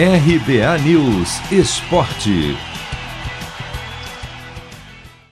RBA 0.00 0.78
News 0.84 1.40
Esporte. 1.50 2.56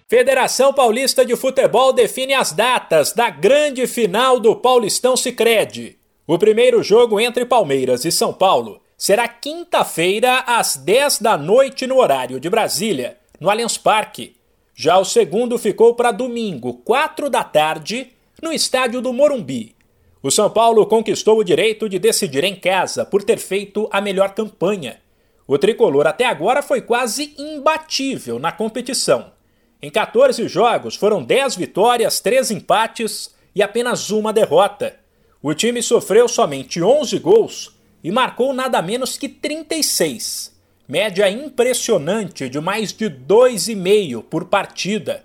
Federação 0.09 0.73
Paulista 0.73 1.25
de 1.25 1.37
Futebol 1.37 1.93
define 1.93 2.35
as 2.35 2.51
datas 2.51 3.13
da 3.13 3.31
grande 3.31 3.87
final 3.87 4.41
do 4.41 4.57
Paulistão 4.57 5.17
Sicredi. 5.17 5.97
O 6.27 6.37
primeiro 6.37 6.83
jogo 6.83 7.21
entre 7.21 7.45
Palmeiras 7.45 8.05
e 8.05 8.11
São 8.11 8.33
Paulo 8.33 8.81
será 8.99 9.29
quinta-feira 9.29 10.41
às 10.41 10.77
10 10.77 11.21
da 11.21 11.39
noite 11.39 11.87
no 11.87 11.99
horário 11.99 12.41
de 12.41 12.51
Brasília, 12.51 13.19
no 13.39 13.49
Allianz 13.49 13.79
Parque. 13.79 14.35
Já 14.75 14.99
o 14.99 15.05
segundo 15.05 15.57
ficou 15.59 15.95
para 15.95 16.11
domingo, 16.11 16.75
4 16.85 17.31
da 17.31 17.45
tarde, 17.45 18.09
no 18.43 18.53
estádio 18.53 19.01
do 19.01 19.13
Morumbi. 19.13 19.76
O 20.23 20.31
São 20.31 20.51
Paulo 20.51 20.87
conquistou 20.87 21.39
o 21.39 21.45
direito 21.45 21.89
de 21.89 21.99
decidir 21.99 22.43
em 22.45 22.57
casa 22.57 23.05
por 23.05 23.23
ter 23.23 23.39
feito 23.39 23.89
a 23.93 24.01
melhor 24.01 24.35
campanha. 24.35 25.01
O 25.47 25.59
tricolor 25.59 26.07
até 26.07 26.25
agora 26.25 26.63
foi 26.63 26.81
quase 26.81 27.35
imbatível 27.39 28.39
na 28.39 28.51
competição. 28.51 29.33
Em 29.81 29.91
14 29.91 30.49
jogos 30.49 30.97
foram 30.97 31.23
10 31.23 31.57
vitórias, 31.57 32.19
3 32.19 32.51
empates 32.51 33.35
e 33.55 33.63
apenas 33.63 34.11
uma 34.11 34.33
derrota. 34.33 34.97
O 35.43 35.55
time 35.55 35.83
sofreu 35.83 36.27
somente 36.27 36.83
11 36.83 37.19
gols 37.19 37.77
e 38.03 38.11
marcou 38.11 38.53
nada 38.53 38.81
menos 38.83 39.17
que 39.19 39.29
36, 39.29 40.57
média 40.89 41.31
impressionante 41.31 42.49
de 42.49 42.59
mais 42.59 42.93
de 42.93 43.07
2,5 43.11 44.23
por 44.25 44.47
partida. 44.47 45.25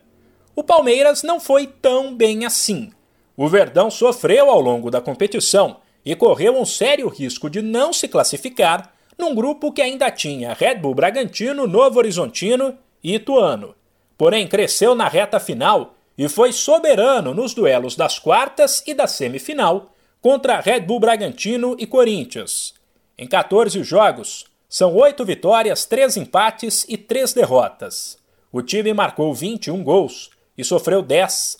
O 0.55 0.64
Palmeiras 0.64 1.23
não 1.23 1.39
foi 1.39 1.66
tão 1.66 2.14
bem 2.14 2.45
assim. 2.45 2.92
O 3.41 3.48
Verdão 3.48 3.90
sofreu 3.90 4.52
ao 4.52 4.62
longo 4.62 4.91
da 4.91 5.02
competição 5.02 5.77
e 6.05 6.16
correu 6.16 6.55
um 6.55 6.63
sério 6.63 7.08
risco 7.08 7.50
de 7.50 7.59
não 7.59 7.91
se 7.91 8.08
classificar 8.08 8.94
num 9.17 9.34
grupo 9.34 9.72
que 9.72 9.81
ainda 9.81 10.12
tinha 10.12 10.54
Red 10.54 10.76
Bull 10.76 10.94
Bragantino, 10.94 11.66
Novo 11.66 11.97
Horizontino 11.97 12.78
e 13.03 13.16
Ituano. 13.16 13.73
Porém, 14.16 14.47
cresceu 14.47 14.94
na 14.94 15.08
reta 15.08 15.39
final 15.39 15.95
e 16.16 16.30
foi 16.30 16.53
soberano 16.53 17.34
nos 17.34 17.56
duelos 17.56 17.95
das 17.95 18.19
quartas 18.19 18.84
e 18.86 18.94
da 18.94 19.08
semifinal 19.08 19.92
contra 20.22 20.59
Red 20.59 20.81
Bull 20.81 21.00
Bragantino 21.00 21.75
e 21.80 21.88
Corinthians. 21.88 22.75
Em 23.17 23.25
14 23.25 23.84
jogos, 23.84 24.45
são 24.69 24.95
8 24.95 25.25
vitórias, 25.25 25.84
3 25.84 26.17
empates 26.17 26.86
e 26.88 26.95
3 26.95 27.34
derrotas. 27.34 28.19
O 28.52 28.62
time 28.62 28.94
marcou 28.94 29.34
21 29.34 29.84
gols 29.84 30.30
e 30.56 30.64
sofreu 30.64 31.02
10 31.02 31.58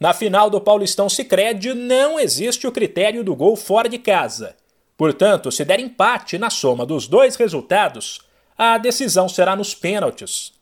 na 0.00 0.14
final 0.14 0.48
do 0.48 0.58
Paulistão 0.58 1.10
Sicredi 1.10 1.74
não 1.74 2.18
existe 2.18 2.66
o 2.66 2.72
critério 2.72 3.22
do 3.22 3.36
gol 3.36 3.54
fora 3.54 3.86
de 3.86 3.98
casa. 3.98 4.56
Portanto, 4.96 5.52
se 5.52 5.62
der 5.62 5.78
empate 5.78 6.38
na 6.38 6.48
soma 6.48 6.86
dos 6.86 7.06
dois 7.06 7.36
resultados, 7.36 8.20
a 8.56 8.78
decisão 8.78 9.28
será 9.28 9.54
nos 9.54 9.74
pênaltis. 9.74 10.54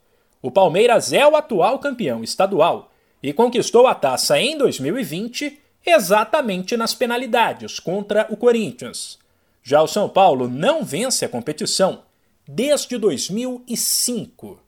O 0.43 0.51
Palmeiras 0.51 1.13
é 1.13 1.25
o 1.25 1.37
atual 1.37 1.79
campeão 1.79 2.25
estadual 2.25 2.91
e 3.23 3.33
conquistou 3.33 3.87
a 3.87 3.95
taça 3.95 4.41
em 4.41 4.59
2020 4.59 5.57
exatamente 5.87 6.77
nas 6.77 6.95
penalidades 6.95 7.79
contra 7.79 8.27
o 8.31 8.37
Corinthians. 8.37 9.19
Já 9.63 9.81
o 9.83 9.87
São 9.87 10.09
Paulo 10.09 10.49
não 10.49 10.83
vence 10.83 11.25
a 11.25 11.29
competição 11.29 12.03
desde 12.47 12.99
2005. 12.99 14.68